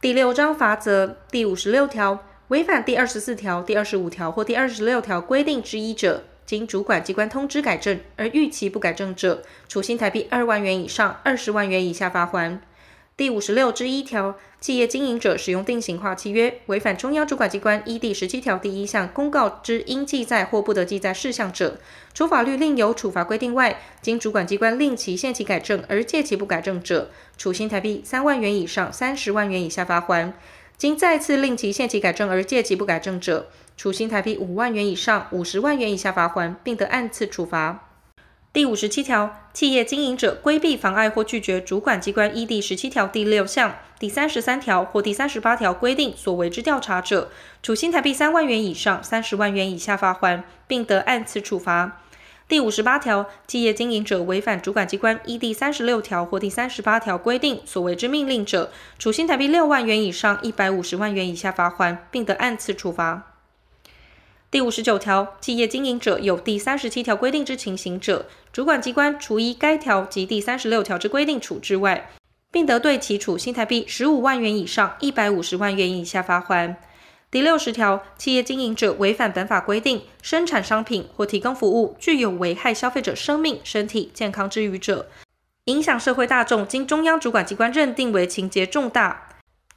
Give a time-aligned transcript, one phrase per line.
[0.00, 12.62] 第六章法则第五十六条，违反第二十四条、第二十五条或第二十六条规定之一者，经主管机关通知改正而逾期不改正者，处新台币二万元以上二十万元以下罚款。
[13.20, 21.78] 第五十六之一条，企业经营者使用定型化契约，违反中央主管机关依第十七条第一项公告之应记载或不得记载事项者，
[22.14, 30.32] 除法律另有处罚规定外，经主管机关令其限期改正而届期不改正者，处新台币三万元以上三十万元以下罚锾；
[30.78, 37.89] 经再次令其限期改正而届期不改正者，处新台币五万元以上五十万元以下罚锾，并得按次处罚。
[38.52, 47.30] 第五十七条，企业经营者规避、妨碍或拒绝主管机关依第十七条第六项、第三十三条或第三十八条规定所为之调查者，
[47.62, 52.00] 处新台币三万元以上三十万元以下罚锾，并得按次处罚。
[52.48, 63.29] 第五十八条，企业经营者违反主管机关依第三十六条或第三十八条规定所为之命令者，处新台币六万元以上一百五十万元以下罚锾，并得按次处罚。
[64.50, 72.10] 第五十九条，企业经营者有第三十七条规定之情形者，主管机关除依该条及第三十六条之规定处置外，
[72.50, 76.76] 并得对其处新台币十五万元以上一百五十万元以下罚款。
[77.30, 85.08] 第六十条，企业经营者违反本法规定，生产商品或提供服务具有危害消费者生命、身体健康之余者，
[85.66, 89.28] 影响社会大众，经中央主管机关认定为情节重大，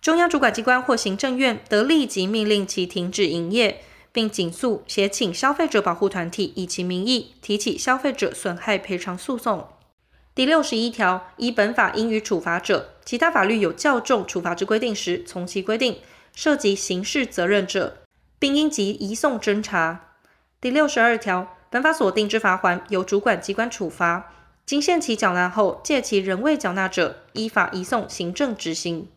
[0.02, 3.84] 中央主管机关或行政院得立即命令其停止营业。
[4.14, 9.68] 并警诉、协请消费者保护团体以其名义提起消费者损害赔偿诉讼。
[10.36, 15.96] 第六十一条，依本法应予处罚者，其他法律有较重处罚之规定时，从其规定；
[16.34, 17.98] 涉及刑事责任者，
[18.38, 20.14] 并应即移送侦查。
[20.62, 24.32] 第六十二条，本法所定之罚锾由主管机关处罚，
[24.66, 29.08] 经限期缴纳后，届期仍未缴纳者，依法移送行政执行。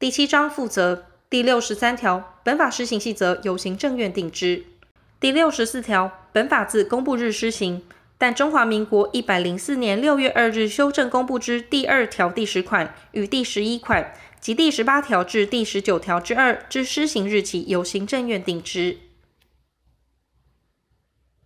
[0.00, 1.06] 第七章负责。
[1.32, 4.64] 第六十三条，本法施行细则由行政院定之。
[5.18, 7.80] 第六十四条，本法自公布日施行，
[8.18, 14.12] 但中华民国一百零四年六月二日修正公布之第二条第十款与第十一款
[14.42, 18.98] 及第十八条至第十九条之二之施行日期由行政院定之。